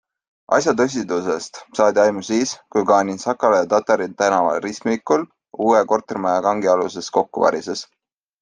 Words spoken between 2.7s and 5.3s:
kui Ganin Sakala ja Tatari tänava ristmikul